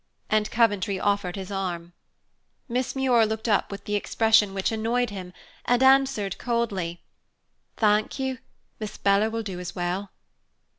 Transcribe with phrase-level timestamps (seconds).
[0.31, 1.93] And Coventry offered his arm.
[2.67, 5.31] Miss Muir looked up with the expression which annoyed him
[5.63, 7.03] and answered coldly,
[7.77, 8.39] "Thank you,
[8.79, 10.09] Miss Bella will do as well."